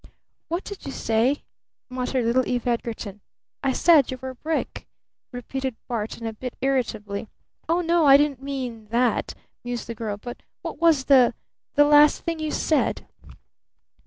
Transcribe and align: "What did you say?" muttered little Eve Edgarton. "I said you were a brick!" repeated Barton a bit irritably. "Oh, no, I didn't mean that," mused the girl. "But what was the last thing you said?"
"What 0.47 0.63
did 0.63 0.83
you 0.87 0.91
say?" 0.91 1.43
muttered 1.87 2.25
little 2.25 2.47
Eve 2.47 2.65
Edgarton. 2.65 3.21
"I 3.61 3.71
said 3.71 4.09
you 4.09 4.17
were 4.17 4.31
a 4.31 4.35
brick!" 4.35 4.87
repeated 5.31 5.75
Barton 5.87 6.25
a 6.25 6.33
bit 6.33 6.55
irritably. 6.59 7.27
"Oh, 7.69 7.81
no, 7.81 8.07
I 8.07 8.17
didn't 8.17 8.41
mean 8.41 8.87
that," 8.87 9.35
mused 9.63 9.85
the 9.85 9.93
girl. 9.93 10.17
"But 10.17 10.41
what 10.63 10.79
was 10.81 11.05
the 11.05 11.35
last 11.77 12.23
thing 12.23 12.39
you 12.39 12.49
said?" 12.49 13.05